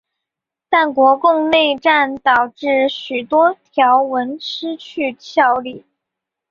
[0.67, 5.85] 但国共内战导致许多条文失去效力。